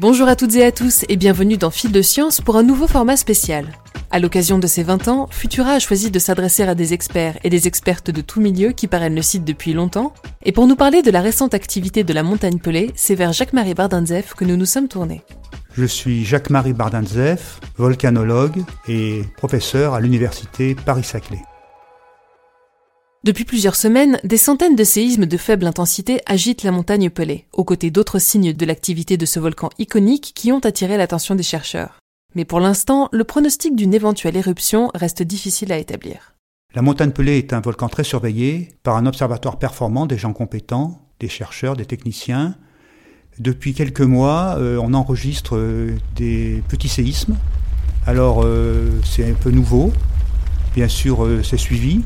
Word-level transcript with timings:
Bonjour 0.00 0.28
à 0.28 0.34
toutes 0.34 0.54
et 0.54 0.64
à 0.64 0.72
tous 0.72 1.04
et 1.10 1.16
bienvenue 1.18 1.58
dans 1.58 1.68
Fil 1.68 1.92
de 1.92 2.00
Science 2.00 2.40
pour 2.40 2.56
un 2.56 2.62
nouveau 2.62 2.86
format 2.86 3.18
spécial. 3.18 3.66
À 4.10 4.18
l'occasion 4.18 4.58
de 4.58 4.66
ses 4.66 4.82
20 4.82 5.08
ans, 5.08 5.28
Futura 5.30 5.72
a 5.72 5.78
choisi 5.78 6.10
de 6.10 6.18
s'adresser 6.18 6.62
à 6.62 6.74
des 6.74 6.94
experts 6.94 7.36
et 7.44 7.50
des 7.50 7.66
expertes 7.66 8.10
de 8.10 8.22
tout 8.22 8.40
milieu 8.40 8.72
qui 8.72 8.86
parrainent 8.86 9.14
le 9.14 9.20
site 9.20 9.44
depuis 9.44 9.74
longtemps. 9.74 10.14
Et 10.42 10.52
pour 10.52 10.66
nous 10.66 10.74
parler 10.74 11.02
de 11.02 11.10
la 11.10 11.20
récente 11.20 11.52
activité 11.52 12.02
de 12.02 12.14
la 12.14 12.22
montagne 12.22 12.60
Pelée, 12.60 12.92
c'est 12.94 13.14
vers 13.14 13.34
Jacques-Marie 13.34 13.74
Bardinzef 13.74 14.32
que 14.32 14.46
nous 14.46 14.56
nous 14.56 14.64
sommes 14.64 14.88
tournés. 14.88 15.20
Je 15.74 15.84
suis 15.84 16.24
Jacques-Marie 16.24 16.72
Bardinzef, 16.72 17.60
volcanologue 17.76 18.64
et 18.88 19.24
professeur 19.36 19.92
à 19.92 20.00
l'université 20.00 20.74
Paris-Saclay. 20.74 21.42
Depuis 23.22 23.44
plusieurs 23.44 23.76
semaines, 23.76 24.18
des 24.24 24.38
centaines 24.38 24.76
de 24.76 24.84
séismes 24.84 25.26
de 25.26 25.36
faible 25.36 25.66
intensité 25.66 26.22
agitent 26.24 26.62
la 26.62 26.70
montagne 26.70 27.10
Pelée, 27.10 27.44
aux 27.52 27.64
côtés 27.64 27.90
d'autres 27.90 28.18
signes 28.18 28.54
de 28.54 28.64
l'activité 28.64 29.18
de 29.18 29.26
ce 29.26 29.38
volcan 29.38 29.68
iconique 29.78 30.32
qui 30.34 30.52
ont 30.52 30.60
attiré 30.60 30.96
l'attention 30.96 31.34
des 31.34 31.42
chercheurs. 31.42 31.98
Mais 32.34 32.46
pour 32.46 32.60
l'instant, 32.60 33.10
le 33.12 33.24
pronostic 33.24 33.76
d'une 33.76 33.92
éventuelle 33.92 34.38
éruption 34.38 34.90
reste 34.94 35.22
difficile 35.22 35.70
à 35.70 35.76
établir. 35.76 36.32
La 36.74 36.80
montagne 36.80 37.10
Pelée 37.10 37.36
est 37.36 37.52
un 37.52 37.60
volcan 37.60 37.88
très 37.88 38.04
surveillé 38.04 38.70
par 38.82 38.96
un 38.96 39.04
observatoire 39.04 39.58
performant, 39.58 40.06
des 40.06 40.16
gens 40.16 40.32
compétents, 40.32 41.06
des 41.18 41.28
chercheurs, 41.28 41.76
des 41.76 41.84
techniciens. 41.84 42.54
Depuis 43.38 43.74
quelques 43.74 44.00
mois, 44.00 44.56
euh, 44.56 44.78
on 44.82 44.94
enregistre 44.94 45.56
euh, 45.56 45.94
des 46.16 46.62
petits 46.68 46.88
séismes. 46.88 47.36
Alors, 48.06 48.44
euh, 48.44 48.88
c'est 49.04 49.30
un 49.30 49.34
peu 49.34 49.50
nouveau. 49.50 49.92
Bien 50.74 50.88
sûr, 50.88 51.28
c'est 51.44 51.58
suivi. 51.58 52.00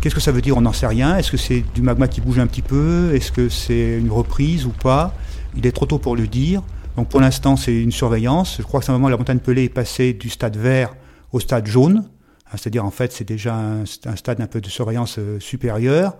Qu'est-ce 0.00 0.14
que 0.14 0.20
ça 0.20 0.32
veut 0.32 0.40
dire 0.40 0.56
On 0.56 0.62
n'en 0.62 0.72
sait 0.72 0.86
rien. 0.86 1.18
Est-ce 1.18 1.30
que 1.30 1.36
c'est 1.36 1.62
du 1.74 1.82
magma 1.82 2.08
qui 2.08 2.22
bouge 2.22 2.38
un 2.38 2.46
petit 2.46 2.62
peu 2.62 3.14
Est-ce 3.14 3.30
que 3.30 3.50
c'est 3.50 3.98
une 3.98 4.10
reprise 4.10 4.64
ou 4.64 4.70
pas 4.70 5.14
Il 5.54 5.66
est 5.66 5.72
trop 5.72 5.84
tôt 5.84 5.98
pour 5.98 6.16
le 6.16 6.26
dire. 6.26 6.62
Donc 6.96 7.08
pour 7.08 7.20
l'instant, 7.20 7.56
c'est 7.56 7.78
une 7.78 7.92
surveillance. 7.92 8.56
Je 8.58 8.62
crois 8.62 8.80
que 8.80 8.86
simplement 8.86 9.10
la 9.10 9.18
montagne 9.18 9.40
Pelée 9.40 9.64
est 9.64 9.68
passée 9.68 10.14
du 10.14 10.30
stade 10.30 10.56
vert 10.56 10.94
au 11.32 11.40
stade 11.40 11.66
jaune. 11.66 12.08
Hein, 12.46 12.56
c'est-à-dire, 12.56 12.84
en 12.86 12.90
fait, 12.90 13.12
c'est 13.12 13.28
déjà 13.28 13.54
un, 13.54 13.84
stade 13.84 14.40
un 14.40 14.46
peu 14.46 14.62
de 14.62 14.68
surveillance 14.68 15.18
euh, 15.18 15.38
supérieure. 15.38 16.16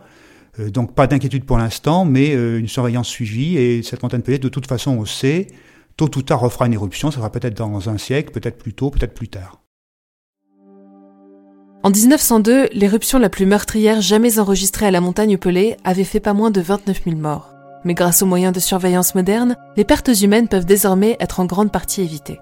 Euh, 0.59 0.69
donc 0.69 0.95
pas 0.95 1.07
d'inquiétude 1.07 1.45
pour 1.45 1.57
l'instant, 1.57 2.05
mais 2.05 2.35
euh, 2.35 2.59
une 2.59 2.69
surveillance 2.69 3.09
suivie. 3.09 3.57
Et 3.57 3.83
cette 3.83 4.03
montagne 4.03 4.21
Pelée, 4.21 4.39
de 4.39 4.51
toute 4.51 4.67
façon, 4.67 4.91
on 4.91 5.07
sait, 5.07 5.47
tôt 5.97 6.11
ou 6.17 6.23
tard 6.23 6.41
refera 6.41 6.67
une 6.67 6.75
éruption. 6.75 7.11
Ça 7.11 7.17
sera 7.17 7.33
peut-être 7.33 7.57
dans 7.57 7.89
un 7.89 7.97
siècle, 7.97 8.31
peut-être 8.31 8.59
plus 8.59 8.75
tôt, 8.75 8.91
peut-être 8.91 9.15
plus 9.15 9.29
tard. 9.29 9.60
En 11.83 11.89
1902, 11.89 12.69
l'éruption 12.75 13.19
la 13.19 13.31
plus 13.31 13.47
meurtrière 13.47 14.03
jamais 14.03 14.39
enregistrée 14.39 14.85
à 14.85 14.91
la 14.91 15.01
montagne 15.01 15.39
Pelée 15.39 15.79
avait 15.83 16.05
fait 16.05 16.21
pas 16.21 16.35
moins 16.35 16.51
de 16.51 16.61
29 16.61 17.05
000 17.05 17.17
morts. 17.17 17.55
Mais 17.87 17.95
grâce 17.95 18.21
aux 18.21 18.27
moyens 18.27 18.53
de 18.53 18.61
surveillance 18.61 19.15
modernes, 19.15 19.57
les 19.79 19.85
pertes 19.85 20.11
humaines 20.21 20.47
peuvent 20.47 20.67
désormais 20.67 21.17
être 21.21 21.41
en 21.41 21.47
grande 21.47 21.73
partie 21.73 22.03
évitées. 22.03 22.39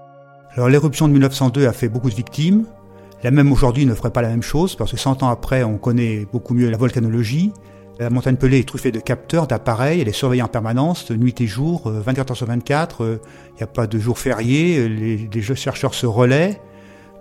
Alors 0.55 0.67
l'éruption 0.67 1.07
de 1.07 1.13
1902 1.13 1.67
a 1.67 1.71
fait 1.71 1.87
beaucoup 1.87 2.09
de 2.09 2.15
victimes. 2.15 2.65
La 3.23 3.31
même 3.31 3.49
aujourd'hui 3.53 3.85
ne 3.85 3.93
ferait 3.93 4.11
pas 4.11 4.21
la 4.21 4.27
même 4.27 4.43
chose 4.43 4.75
parce 4.75 4.91
que 4.91 4.97
100 4.97 5.23
ans 5.23 5.29
après, 5.29 5.63
on 5.63 5.77
connaît 5.77 6.27
beaucoup 6.33 6.53
mieux 6.53 6.69
la 6.69 6.77
volcanologie. 6.77 7.53
La 7.97 8.09
montagne 8.09 8.35
Pelée 8.35 8.59
est 8.59 8.67
truffée 8.67 8.91
de 8.91 8.99
capteurs, 8.99 9.47
d'appareils, 9.47 10.01
elle 10.01 10.09
est 10.09 10.13
surveillée 10.13 10.43
en 10.43 10.49
permanence, 10.49 11.11
nuit 11.11 11.39
et 11.39 11.47
jour, 11.47 11.89
24 11.89 12.31
heures 12.31 12.37
sur 12.37 12.47
24. 12.47 13.19
Il 13.53 13.55
n'y 13.55 13.63
a 13.63 13.67
pas 13.67 13.87
de 13.87 13.99
jour 13.99 14.19
férié, 14.19 14.89
les, 14.89 15.29
les 15.33 15.41
chercheurs 15.41 15.93
se 15.93 16.05
relaient. 16.05 16.59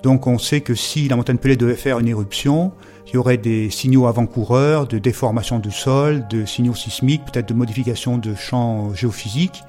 Donc 0.03 0.27
on 0.27 0.39
sait 0.39 0.61
que 0.61 0.75
si 0.75 1.09
la 1.09 1.17
montagne 1.17 1.39
Pelée 1.39 1.57
devait 1.57 1.75
faire 1.75 1.99
une 1.99 2.09
éruption, 2.09 2.73
il 3.09 3.15
y 3.15 3.17
aurait 3.17 3.39
des 3.39 3.71
signaux 3.71 4.07
avant-coureurs 4.07 4.87
de 4.87 4.99
déformation 4.99 5.59
du 5.59 5.71
sol, 5.71 6.27
de 6.29 6.45
signaux 6.45 6.75
sismiques, 6.75 7.25
peut-être 7.25 7.49
de 7.49 7.55
modification 7.55 8.19
de 8.19 8.35
champs 8.35 8.95
géophysiques. 8.95 9.63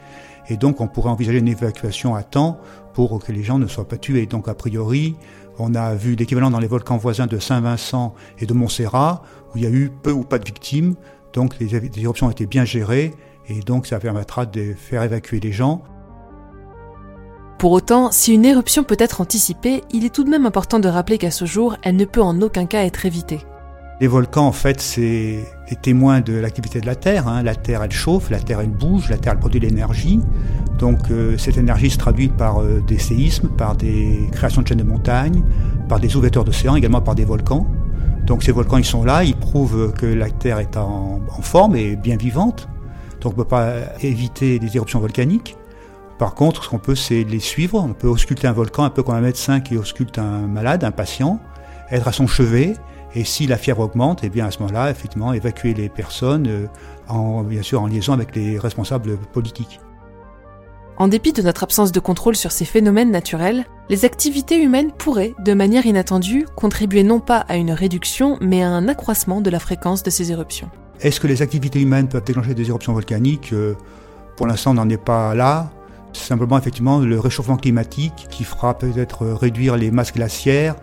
Et 0.49 0.57
donc 0.57 0.81
on 0.81 0.87
pourrait 0.87 1.09
envisager 1.09 1.39
une 1.39 1.47
évacuation 1.47 2.15
à 2.15 2.23
temps 2.23 2.59
pour 2.93 3.23
que 3.23 3.31
les 3.31 3.43
gens 3.43 3.59
ne 3.59 3.67
soient 3.67 3.87
pas 3.87 3.97
tués. 3.97 4.25
Donc 4.25 4.47
a 4.47 4.53
priori, 4.53 5.15
on 5.57 5.73
a 5.73 5.95
vu 5.95 6.15
l'équivalent 6.15 6.51
dans 6.51 6.59
les 6.59 6.67
volcans 6.67 6.97
voisins 6.97 7.27
de 7.27 7.39
Saint-Vincent 7.39 8.13
et 8.39 8.45
de 8.45 8.53
Montserrat, 8.53 9.23
où 9.53 9.57
il 9.57 9.63
y 9.63 9.67
a 9.67 9.69
eu 9.69 9.89
peu 9.89 10.11
ou 10.11 10.23
pas 10.23 10.39
de 10.39 10.45
victimes. 10.45 10.95
Donc 11.33 11.59
les 11.59 11.75
éruptions 11.75 12.27
ont 12.27 12.31
été 12.31 12.45
bien 12.45 12.65
gérées 12.65 13.13
et 13.47 13.61
donc 13.61 13.87
ça 13.87 13.99
permettra 13.99 14.45
de 14.45 14.73
faire 14.73 15.03
évacuer 15.03 15.39
les 15.39 15.51
gens. 15.51 15.83
Pour 17.59 17.73
autant, 17.73 18.09
si 18.13 18.33
une 18.33 18.45
éruption 18.45 18.85
peut 18.85 18.95
être 18.99 19.19
anticipée, 19.19 19.83
il 19.91 20.05
est 20.05 20.15
tout 20.15 20.23
de 20.23 20.29
même 20.29 20.45
important 20.45 20.79
de 20.79 20.87
rappeler 20.87 21.17
qu'à 21.17 21.29
ce 21.29 21.43
jour, 21.43 21.75
elle 21.83 21.97
ne 21.97 22.05
peut 22.05 22.21
en 22.21 22.41
aucun 22.41 22.65
cas 22.65 22.85
être 22.85 23.05
évitée. 23.05 23.41
Les 23.99 24.07
volcans, 24.07 24.47
en 24.47 24.53
fait, 24.53 24.79
c'est 24.79 25.39
les 25.69 25.75
témoins 25.75 26.21
de 26.21 26.35
l'activité 26.35 26.79
de 26.79 26.85
la 26.85 26.95
Terre. 26.95 27.27
Hein. 27.27 27.43
La 27.43 27.55
Terre, 27.55 27.83
elle 27.83 27.91
chauffe, 27.91 28.29
la 28.29 28.39
Terre, 28.39 28.61
elle 28.61 28.69
bouge, 28.69 29.09
la 29.09 29.17
Terre, 29.17 29.33
elle 29.33 29.39
produit 29.39 29.59
de 29.59 29.65
l'énergie. 29.65 30.21
Donc, 30.77 31.11
euh, 31.11 31.37
cette 31.37 31.57
énergie 31.57 31.89
se 31.89 31.97
traduit 31.97 32.29
par 32.29 32.61
euh, 32.61 32.81
des 32.87 32.97
séismes, 32.97 33.49
par 33.49 33.75
des 33.75 34.29
créations 34.31 34.61
de 34.61 34.67
chaînes 34.69 34.77
de 34.77 34.83
montagnes, 34.83 35.43
par 35.89 35.99
des 35.99 36.15
ouvertures 36.15 36.45
d'océans, 36.45 36.77
également 36.77 37.01
par 37.01 37.13
des 37.13 37.25
volcans. 37.25 37.67
Donc, 38.25 38.43
ces 38.43 38.53
volcans, 38.53 38.77
ils 38.77 38.85
sont 38.85 39.03
là, 39.03 39.25
ils 39.25 39.35
prouvent 39.35 39.91
que 39.91 40.05
la 40.05 40.29
Terre 40.29 40.59
est 40.59 40.77
en, 40.77 41.19
en 41.29 41.41
forme 41.41 41.75
et 41.75 41.97
bien 41.97 42.15
vivante. 42.15 42.69
Donc, 43.19 43.33
on 43.33 43.35
ne 43.35 43.43
peut 43.43 43.49
pas 43.49 43.73
éviter 44.01 44.59
des 44.59 44.77
éruptions 44.77 45.01
volcaniques. 45.01 45.57
Par 46.19 46.35
contre, 46.35 46.65
ce 46.65 46.69
qu'on 46.69 46.79
peut, 46.79 46.95
c'est 46.95 47.23
les 47.23 47.39
suivre. 47.39 47.81
On 47.81 47.93
peut 47.93 48.09
ausculter 48.09 48.45
un 48.45 48.51
volcan 48.51 48.83
un 48.83 48.89
peu 48.89 49.03
comme 49.03 49.15
un 49.15 49.21
médecin 49.21 49.61
qui 49.61 49.77
ausculte 49.77 50.19
un 50.19 50.47
malade, 50.47 50.83
un 50.83 50.91
patient, 50.91 51.39
être 51.89 52.09
à 52.09 52.11
son 52.11 52.27
chevet. 52.27 52.73
Et 53.15 53.23
si 53.23 53.47
la 53.47 53.57
fièvre 53.57 53.79
augmente, 53.79 54.19
eh 54.23 54.29
bien 54.29 54.45
à 54.45 54.51
ce 54.51 54.59
moment-là, 54.59 54.91
effectivement, 54.91 55.31
évacuer 55.31 55.73
les 55.73 55.87
personnes, 55.87 56.45
euh, 56.47 56.67
en, 57.07 57.41
bien 57.43 57.63
sûr 57.63 57.81
en 57.81 57.87
liaison 57.87 58.11
avec 58.11 58.35
les 58.35 58.59
responsables 58.59 59.17
politiques. 59.17 59.79
En 60.97 61.07
dépit 61.07 61.31
de 61.31 61.41
notre 61.41 61.63
absence 61.63 61.93
de 61.93 61.99
contrôle 62.01 62.35
sur 62.35 62.51
ces 62.51 62.65
phénomènes 62.65 63.11
naturels, 63.11 63.65
les 63.87 64.03
activités 64.03 64.61
humaines 64.61 64.91
pourraient, 64.91 65.33
de 65.39 65.53
manière 65.53 65.85
inattendue, 65.85 66.45
contribuer 66.57 67.03
non 67.03 67.21
pas 67.21 67.37
à 67.47 67.55
une 67.55 67.71
réduction, 67.71 68.37
mais 68.41 68.61
à 68.61 68.67
un 68.67 68.89
accroissement 68.89 69.39
de 69.39 69.49
la 69.49 69.59
fréquence 69.59 70.03
de 70.03 70.09
ces 70.09 70.33
éruptions. 70.33 70.69
Est-ce 70.99 71.21
que 71.21 71.27
les 71.27 71.41
activités 71.41 71.79
humaines 71.79 72.09
peuvent 72.09 72.25
déclencher 72.25 72.53
des 72.53 72.67
éruptions 72.67 72.91
volcaniques? 72.91 73.53
Euh, 73.53 73.75
Pour 74.35 74.47
l'instant, 74.47 74.71
on 74.71 74.73
n'en 74.73 74.89
est 74.89 74.97
pas 74.97 75.33
là. 75.33 75.71
Simplement 76.13 76.57
effectivement 76.57 76.99
le 76.99 77.19
réchauffement 77.19 77.57
climatique 77.57 78.27
qui 78.29 78.43
fera 78.43 78.77
peut-être 78.77 79.25
réduire 79.25 79.77
les 79.77 79.91
masses 79.91 80.13
glaciaires. 80.13 80.75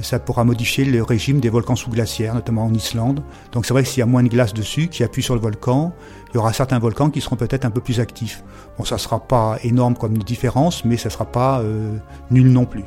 Ça 0.00 0.18
pourra 0.18 0.44
modifier 0.44 0.84
le 0.84 1.02
régime 1.02 1.40
des 1.40 1.48
volcans 1.48 1.74
sous-glaciaires, 1.74 2.34
notamment 2.34 2.66
en 2.66 2.74
Islande. 2.74 3.22
Donc 3.52 3.64
c'est 3.64 3.72
vrai 3.72 3.82
que 3.82 3.88
s'il 3.88 4.00
y 4.00 4.02
a 4.02 4.06
moins 4.06 4.22
de 4.22 4.28
glace 4.28 4.52
dessus, 4.52 4.88
qui 4.88 5.02
appuie 5.02 5.22
sur 5.22 5.34
le 5.34 5.40
volcan, 5.40 5.94
il 6.28 6.34
y 6.34 6.38
aura 6.38 6.52
certains 6.52 6.78
volcans 6.78 7.08
qui 7.08 7.22
seront 7.22 7.36
peut-être 7.36 7.64
un 7.64 7.70
peu 7.70 7.80
plus 7.80 7.98
actifs. 7.98 8.44
Bon, 8.76 8.84
ça 8.84 8.96
ne 8.96 9.00
sera 9.00 9.20
pas 9.20 9.58
énorme 9.62 9.96
comme 9.96 10.18
différence, 10.18 10.84
mais 10.84 10.98
ça 10.98 11.08
ne 11.08 11.12
sera 11.12 11.24
pas 11.24 11.60
euh, 11.60 11.96
nul 12.30 12.52
non 12.52 12.66
plus. 12.66 12.84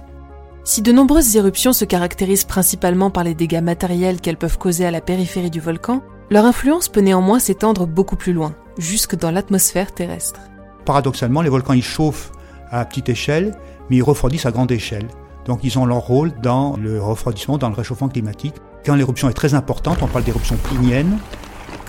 Si 0.63 0.83
de 0.83 0.91
nombreuses 0.91 1.35
éruptions 1.35 1.73
se 1.73 1.83
caractérisent 1.83 2.45
principalement 2.45 3.09
par 3.09 3.23
les 3.23 3.33
dégâts 3.33 3.61
matériels 3.61 4.21
qu'elles 4.21 4.37
peuvent 4.37 4.59
causer 4.59 4.85
à 4.85 4.91
la 4.91 5.01
périphérie 5.01 5.49
du 5.49 5.59
volcan, 5.59 6.03
leur 6.29 6.45
influence 6.45 6.89
peut 6.89 7.01
néanmoins 7.01 7.39
s'étendre 7.39 7.87
beaucoup 7.87 8.17
plus 8.17 8.33
loin, 8.33 8.53
jusque 8.77 9.15
dans 9.15 9.31
l'atmosphère 9.31 9.91
terrestre 9.91 10.41
paradoxalement, 10.85 11.41
les 11.41 11.49
volcans 11.49 11.73
ils 11.73 11.83
chauffent 11.83 12.31
à 12.71 12.83
petite 12.85 13.09
échelle, 13.09 13.55
mais 13.89 13.97
ils 13.97 14.03
refroidissent 14.03 14.45
à 14.45 14.51
grande 14.51 14.71
échelle. 14.71 15.07
Donc 15.45 15.61
ils 15.63 15.79
ont 15.79 15.85
leur 15.85 15.99
rôle 15.99 16.31
dans 16.41 16.77
le 16.77 17.01
refroidissement, 17.01 17.57
dans 17.57 17.69
le 17.69 17.75
réchauffement 17.75 18.09
climatique. 18.09 18.55
Quand 18.85 18.95
l'éruption 18.95 19.29
est 19.29 19.33
très 19.33 19.53
importante, 19.53 19.99
on 20.01 20.07
parle 20.07 20.23
d'éruption 20.23 20.55
plinienne, 20.57 21.17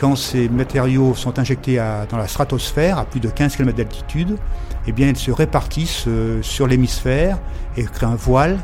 quand 0.00 0.17
ces 0.17 0.49
matériaux 0.49 1.15
sont 1.15 1.39
injectés 1.39 1.77
dans 2.09 2.17
la 2.17 2.27
stratosphère 2.27 2.99
à 2.99 3.05
plus 3.05 3.21
de 3.21 3.29
15 3.29 3.56
km 3.56 3.77
d'altitude, 3.77 4.39
eh 4.87 4.93
bien 4.93 5.09
ils 5.09 5.17
se 5.17 5.31
répartissent 5.31 6.06
euh, 6.09 6.41
sur 6.43 6.67
l'hémisphère 6.67 7.39
et 7.77 7.84
créent 7.84 8.06
un 8.06 8.15
voile. 8.15 8.59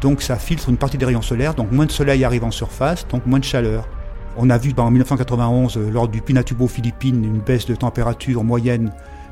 Donc 0.00 0.22
ça 0.22 0.36
filtre 0.36 0.70
une 0.70 0.78
partie 0.78 0.96
des 0.96 1.04
rayons 1.04 1.20
solaires, 1.20 1.54
donc 1.54 1.70
moins 1.70 1.84
de 1.84 1.90
soleil 1.90 2.24
arrive 2.24 2.44
en 2.44 2.50
surface, 2.50 3.06
donc 3.08 3.26
moins 3.26 3.38
de 3.38 3.44
chaleur. 3.44 3.86
On 4.38 4.48
a 4.48 4.56
vu 4.56 4.72
en 4.78 4.90
1991, 4.90 5.76
euh, 5.76 5.90
lors 5.90 6.08
du 6.08 6.22
Pinatubo 6.22 6.66
Philippines, 6.66 7.22
une 7.22 7.40
baisse 7.40 7.66
de 7.66 7.74
température 7.74 8.42
moyenne 8.42 8.90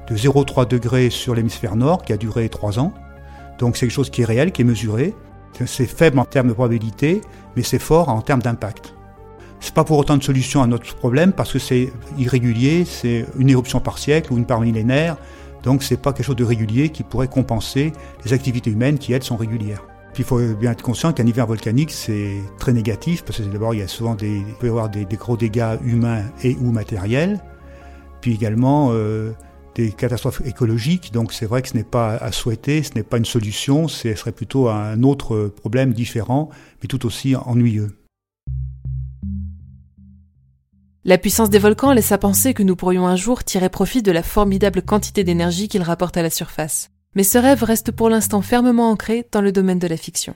de 0.09 0.17
0,3 0.17 0.67
degrés 0.69 1.11
sur 1.11 1.35
l'hémisphère 1.35 1.77
nord 1.77 2.03
qui 2.03 2.13
a 2.13 2.17
duré 2.17 2.49
3 2.49 2.79
ans. 2.79 2.93
Donc 3.59 3.77
c'est 3.77 3.87
quelque 3.87 3.95
chose 3.95 4.11
qui 4.11 4.23
est 4.23 4.25
réel, 4.25 4.53
qui 4.53 4.63
est 4.63 4.65
mesuré. 4.65 5.15
C'est 5.67 5.87
faible 5.87 6.19
en 6.19 6.25
termes 6.25 6.49
de 6.49 6.53
probabilité, 6.53 7.21
mais 7.57 7.63
c'est 7.63 7.81
fort 7.81 8.09
en 8.09 8.21
termes 8.21 8.43
d'impact. 8.43 8.95
C'est 9.61 9.75
pas 9.75 9.85
pour 9.85 9.99
autant 9.99 10.15
une 10.15 10.23
solution 10.23 10.63
à 10.63 10.67
notre 10.67 10.95
problème 10.95 11.33
parce 11.33 11.53
que 11.53 11.59
c'est 11.59 11.93
irrégulier, 12.17 12.85
c'est 12.85 13.27
une 13.39 13.51
éruption 13.51 13.81
par 13.81 13.99
siècle 13.99 14.33
ou 14.33 14.39
une 14.39 14.47
par 14.47 14.61
millénaire, 14.61 15.17
donc 15.65 15.83
c'est 15.83 15.97
pas 15.97 16.13
quelque 16.13 16.27
chose 16.27 16.37
de 16.37 16.45
régulier 16.45 16.91
qui 16.91 17.03
pourrait 17.03 17.29
compenser 17.29 17.93
les 18.25 18.33
activités 18.33 18.71
humaines 18.71 18.99
qui 18.99 19.13
elles 19.13 19.25
sont 19.25 19.37
régulières. 19.37 19.83
Puis 20.15 20.23
il 20.23 20.27
faut 20.27 20.39
bien 20.55 20.73
être 20.73 20.83
conscient 20.83 21.13
qu'un 21.13 21.27
hiver 21.27 21.47
volcanique 21.47 21.91
c'est 21.91 22.41
très 22.59 22.73
négatif 22.73 23.25
parce 23.25 23.39
que 23.39 23.45
d'abord 23.45 23.75
il 23.75 23.81
y 23.81 23.83
a 23.83 23.89
souvent 23.89 24.15
des, 24.15 24.37
il 24.37 24.55
peut 24.61 24.69
y 24.69 24.71
avoir 24.71 24.89
des, 24.89 25.05
gros 25.05 25.37
dégâts 25.37 25.77
humains 25.85 26.23
et 26.45 26.57
ou 26.61 26.71
matériels, 26.71 27.41
puis 28.21 28.35
également 28.35 28.91
euh, 28.93 29.33
des 29.79 29.93
catastrophes 29.93 30.43
écologiques, 30.45 31.13
donc 31.13 31.33
c'est 31.33 31.47
vrai 31.47 31.63
que 31.63 31.69
ce 31.69 31.77
n'est 31.77 31.85
pas 31.85 32.17
à 32.17 32.33
souhaiter, 32.33 32.83
ce 32.83 32.95
n'est 32.97 33.05
pas 33.05 33.17
une 33.17 33.25
solution, 33.25 33.87
ce 33.87 34.13
serait 34.17 34.33
plutôt 34.33 34.69
un 34.69 35.05
autre 35.05 35.53
problème 35.55 35.93
différent, 35.93 36.51
mais 36.83 36.89
tout 36.89 37.07
aussi 37.07 37.37
ennuyeux. 37.37 37.97
La 41.05 41.17
puissance 41.17 41.49
des 41.49 41.61
volcans 41.61 41.93
laisse 41.93 42.11
à 42.11 42.19
penser 42.19 42.55
que 42.55 42.65
nous 42.65 42.75
pourrions 42.75 43.07
un 43.07 43.15
jour 43.15 43.45
tirer 43.45 43.69
profit 43.69 44.03
de 44.03 44.11
la 44.11 44.25
formidable 44.25 44.83
quantité 44.83 45.23
d'énergie 45.23 45.69
qu'ils 45.69 45.83
rapportent 45.83 46.17
à 46.17 46.23
la 46.23 46.31
surface. 46.31 46.91
Mais 47.15 47.23
ce 47.23 47.39
rêve 47.39 47.63
reste 47.63 47.93
pour 47.93 48.11
l'instant 48.11 48.43
fermement 48.43 48.91
ancré 48.91 49.29
dans 49.31 49.41
le 49.41 49.53
domaine 49.53 49.79
de 49.79 49.87
la 49.87 49.97
fiction. 49.97 50.35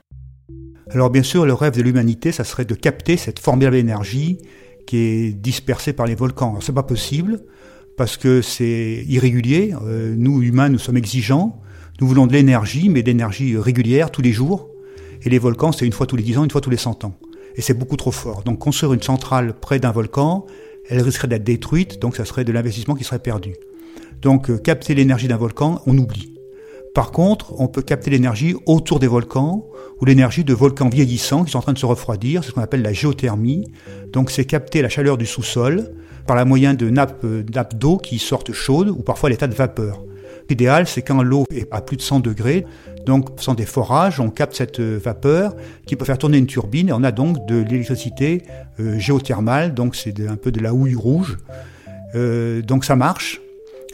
Alors 0.91 1.11
bien 1.11 1.25
sûr, 1.25 1.47
le 1.47 1.53
rêve 1.53 1.75
de 1.75 1.83
l'humanité, 1.83 2.31
ça 2.31 2.45
serait 2.45 2.65
de 2.65 2.75
capter 2.75 3.17
cette 3.17 3.41
formidable 3.41 3.75
énergie 3.75 4.38
qui 4.87 4.99
est 4.99 5.33
dispersée 5.33 5.93
par 5.93 6.06
les 6.06 6.15
volcans. 6.15 6.61
C'est 6.61 6.73
pas 6.73 6.85
possible 6.85 7.41
parce 8.02 8.16
que 8.16 8.43
c'est 8.43 9.04
irrégulier. 9.06 9.76
Euh, 9.87 10.16
nous 10.19 10.43
humains, 10.43 10.69
nous 10.69 10.81
sommes 10.81 10.96
exigeants. 10.96 11.60
Nous 12.00 12.08
voulons 12.08 12.26
de 12.26 12.32
l'énergie, 12.32 12.88
mais 12.88 13.04
d'énergie 13.04 13.56
régulière 13.56 14.10
tous 14.10 14.22
les 14.22 14.32
jours. 14.32 14.70
Et 15.22 15.31
les 15.31 15.38
volcans, 15.38 15.70
c'est 15.70 15.87
une 15.87 15.93
fois 15.93 16.08
tous 16.08 16.16
les 16.16 16.25
10 16.25 16.38
ans, 16.38 16.43
une 16.43 16.50
fois 16.50 16.60
tous 16.60 16.69
les 16.69 16.76
100 16.76 17.04
ans. 17.04 17.14
Et 17.54 17.62
c'est 17.62 17.75
beaucoup 17.75 17.96
trop 17.96 18.10
fort. 18.10 18.43
Donc 18.43 18.58
construire 18.58 18.93
une 18.93 19.02
centrale 19.02 19.54
près 19.54 19.78
d'un 19.78 19.93
volcan, 19.93 20.46
elle 20.88 21.00
risquerait 21.00 21.28
d'être 21.28 21.44
détruite, 21.44 22.02
donc 22.02 22.16
ça 22.16 22.25
serait 22.25 22.43
de 22.43 22.50
l'investissement 22.50 22.96
qui 22.96 23.04
serait 23.04 23.20
perdu. 23.20 23.54
Donc 24.20 24.50
euh, 24.50 24.58
capter 24.58 24.96
l'énergie 24.96 25.28
d'un 25.28 25.37
volcan, 25.37 25.81
on 25.87 25.96
oublie. 25.96 26.34
Par 26.94 27.11
contre, 27.11 27.59
on 27.59 27.69
peut 27.69 27.81
capter 27.81 28.11
l'énergie 28.11 28.55
autour 28.67 28.99
des 28.99 29.06
volcans 29.06 29.67
ou 30.00 30.05
l'énergie 30.05 30.44
de 30.44 30.53
volcans 30.53 30.91
vieillissants 30.91 31.44
qui 31.44 31.53
sont 31.53 31.59
en 31.59 31.62
train 31.62 31.73
de 31.73 31.79
se 31.79 31.87
refroidir, 31.87 32.44
c'est 32.44 32.50
ce 32.50 32.55
qu'on 32.55 32.61
appelle 32.61 32.83
la 32.83 32.93
géothermie. 32.93 33.73
Donc 34.12 34.31
c'est 34.31 34.44
capter 34.44 34.83
la 34.83 34.91
chaleur 34.91 35.17
du 35.17 35.25
sous-sol 35.25 35.91
par 36.27 36.37
la 36.37 36.44
moyen 36.44 36.75
de 36.75 36.91
nappes, 36.91 37.25
euh, 37.25 37.44
nappes 37.55 37.75
d'eau 37.79 37.97
qui 37.97 38.19
sortent 38.19 38.53
chaudes 38.53 38.91
ou 38.91 39.03
parfois 39.03 39.31
l'état 39.31 39.47
de 39.47 39.55
vapeur. 39.55 40.03
L'idéal, 40.50 40.87
c'est 40.87 41.03
quand 41.03 41.23
l'eau 41.23 41.44
est 41.50 41.67
à 41.71 41.81
plus 41.81 41.97
de 41.97 42.03
100 42.03 42.21
degrés, 42.21 42.67
donc 43.06 43.29
sans 43.41 43.55
des 43.55 43.65
forages, 43.65 44.21
on 44.21 44.29
capte 44.29 44.55
cette 44.55 44.81
euh, 44.81 45.00
vapeur 45.03 45.56
qui 45.87 45.97
peut 45.97 46.05
faire 46.05 46.19
tourner 46.19 46.37
une 46.37 46.47
turbine 46.47 46.91
et 46.91 46.93
on 46.93 47.05
a 47.05 47.12
donc 47.12 47.47
de 47.47 47.62
l'électricité 47.62 48.43
euh, 48.81 48.99
géothermale, 48.99 49.73
donc 49.73 49.97
c'est 49.97 50.27
un 50.27 50.37
peu 50.37 50.53
de 50.53 50.61
la 50.61 50.75
houille 50.75 50.95
rouge. 50.95 51.38
donc 52.15 52.85
ça 52.85 52.97
marche. 52.97 53.41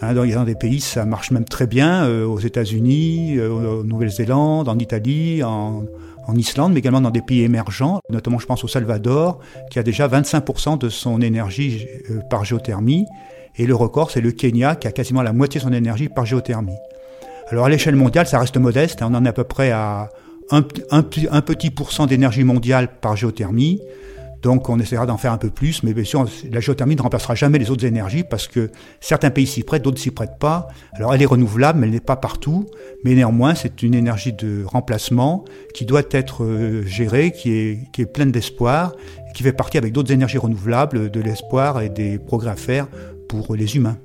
Hein, 0.00 0.14
dans, 0.14 0.44
des 0.44 0.54
pays, 0.54 0.80
ça 0.80 1.04
marche 1.04 1.32
même 1.32 1.44
très 1.44 1.66
bien, 1.66 2.04
euh, 2.04 2.24
aux 2.24 2.38
États-Unis, 2.38 3.36
euh, 3.36 3.80
en 3.80 3.84
Nouvelle-Zélande, 3.84 4.68
en 4.68 4.78
Italie, 4.78 5.42
en, 5.42 5.84
en, 6.24 6.36
Islande, 6.36 6.72
mais 6.72 6.78
également 6.78 7.00
dans 7.00 7.10
des 7.10 7.20
pays 7.20 7.42
émergents, 7.42 8.00
notamment 8.08 8.38
je 8.38 8.46
pense 8.46 8.62
au 8.62 8.68
Salvador, 8.68 9.40
qui 9.72 9.80
a 9.80 9.82
déjà 9.82 10.06
25% 10.06 10.78
de 10.78 10.88
son 10.88 11.20
énergie 11.20 11.86
euh, 12.10 12.20
par 12.30 12.44
géothermie, 12.44 13.06
et 13.56 13.66
le 13.66 13.74
record 13.74 14.12
c'est 14.12 14.20
le 14.20 14.30
Kenya, 14.30 14.76
qui 14.76 14.86
a 14.86 14.92
quasiment 14.92 15.22
la 15.22 15.32
moitié 15.32 15.58
de 15.58 15.64
son 15.64 15.72
énergie 15.72 16.08
par 16.08 16.24
géothermie. 16.24 16.76
Alors 17.50 17.64
à 17.64 17.68
l'échelle 17.68 17.96
mondiale, 17.96 18.28
ça 18.28 18.38
reste 18.38 18.56
modeste, 18.56 19.00
on 19.02 19.14
en 19.14 19.24
est 19.24 19.28
à 19.28 19.32
peu 19.32 19.44
près 19.44 19.72
à 19.72 20.10
un, 20.52 20.62
un, 20.92 21.04
un 21.32 21.42
petit 21.42 21.70
pourcent 21.70 22.06
d'énergie 22.06 22.44
mondiale 22.44 22.88
par 23.00 23.16
géothermie. 23.16 23.80
Donc 24.42 24.68
on 24.68 24.78
essaiera 24.78 25.06
d'en 25.06 25.16
faire 25.16 25.32
un 25.32 25.38
peu 25.38 25.50
plus, 25.50 25.82
mais 25.82 25.94
bien 25.94 26.04
sûr, 26.04 26.24
la 26.50 26.60
géothermie 26.60 26.96
ne 26.96 27.02
remplacera 27.02 27.34
jamais 27.34 27.58
les 27.58 27.70
autres 27.70 27.84
énergies 27.84 28.24
parce 28.28 28.46
que 28.46 28.70
certains 29.00 29.30
pays 29.30 29.46
s'y 29.46 29.62
prêtent, 29.62 29.82
d'autres 29.82 30.00
s'y 30.00 30.10
prêtent 30.10 30.38
pas. 30.38 30.68
Alors 30.94 31.14
elle 31.14 31.22
est 31.22 31.26
renouvelable, 31.26 31.80
mais 31.80 31.86
elle 31.86 31.92
n'est 31.92 32.00
pas 32.00 32.16
partout. 32.16 32.66
Mais 33.04 33.14
néanmoins, 33.14 33.54
c'est 33.54 33.82
une 33.82 33.94
énergie 33.94 34.32
de 34.32 34.64
remplacement 34.64 35.44
qui 35.74 35.84
doit 35.84 36.02
être 36.10 36.44
euh, 36.44 36.84
gérée, 36.86 37.32
qui 37.32 37.52
est, 37.52 37.78
qui 37.92 38.02
est 38.02 38.06
pleine 38.06 38.30
d'espoir, 38.30 38.94
qui 39.34 39.42
fait 39.42 39.52
partie 39.52 39.78
avec 39.78 39.92
d'autres 39.92 40.12
énergies 40.12 40.38
renouvelables 40.38 41.10
de 41.10 41.20
l'espoir 41.20 41.80
et 41.80 41.88
des 41.88 42.18
progrès 42.18 42.50
à 42.50 42.56
faire 42.56 42.86
pour 43.28 43.54
les 43.54 43.76
humains. 43.76 43.98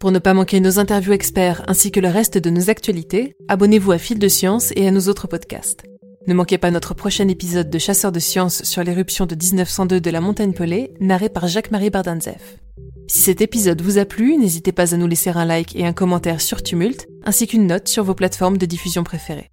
Pour 0.00 0.12
ne 0.12 0.20
pas 0.20 0.32
manquer 0.32 0.60
nos 0.60 0.78
interviews 0.78 1.12
experts 1.12 1.64
ainsi 1.66 1.90
que 1.90 1.98
le 1.98 2.08
reste 2.08 2.38
de 2.38 2.50
nos 2.50 2.70
actualités, 2.70 3.34
abonnez-vous 3.48 3.90
à 3.90 3.98
Fil 3.98 4.18
de 4.18 4.28
Science 4.28 4.72
et 4.76 4.86
à 4.86 4.92
nos 4.92 5.08
autres 5.08 5.26
podcasts. 5.26 5.82
Ne 6.28 6.34
manquez 6.34 6.58
pas 6.58 6.70
notre 6.70 6.92
prochain 6.92 7.26
épisode 7.28 7.70
de 7.70 7.78
Chasseurs 7.78 8.12
de 8.12 8.20
sciences 8.20 8.62
sur 8.64 8.84
l'éruption 8.84 9.24
de 9.24 9.34
1902 9.34 9.98
de 9.98 10.10
la 10.10 10.20
montagne 10.20 10.52
Pelée, 10.52 10.92
narré 11.00 11.30
par 11.30 11.48
Jacques-Marie 11.48 11.88
Bardanzef. 11.88 12.58
Si 13.06 13.20
cet 13.20 13.40
épisode 13.40 13.80
vous 13.80 13.96
a 13.96 14.04
plu, 14.04 14.36
n'hésitez 14.36 14.72
pas 14.72 14.92
à 14.92 14.98
nous 14.98 15.06
laisser 15.06 15.30
un 15.30 15.46
like 15.46 15.74
et 15.74 15.86
un 15.86 15.94
commentaire 15.94 16.42
sur 16.42 16.62
Tumult, 16.62 17.06
ainsi 17.24 17.46
qu'une 17.46 17.66
note 17.66 17.88
sur 17.88 18.04
vos 18.04 18.12
plateformes 18.12 18.58
de 18.58 18.66
diffusion 18.66 19.04
préférées. 19.04 19.48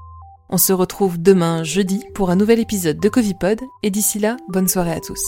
On 0.49 0.57
se 0.57 0.73
retrouve 0.73 1.17
demain 1.17 1.63
jeudi 1.63 2.03
pour 2.13 2.29
un 2.29 2.35
nouvel 2.35 2.59
épisode 2.59 2.99
de 2.99 3.07
Covipod, 3.07 3.61
et 3.81 3.89
d'ici 3.89 4.19
là, 4.19 4.35
bonne 4.49 4.67
soirée 4.67 4.91
à 4.91 4.99
tous. 4.99 5.23